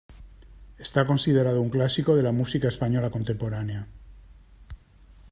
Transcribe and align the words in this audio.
Está 0.85 1.05
considerado 1.05 1.61
un 1.61 1.69
clásico 1.69 2.15
de 2.15 2.23
la 2.23 2.31
música 2.31 2.67
española 2.67 3.11
contemporánea. 3.11 3.87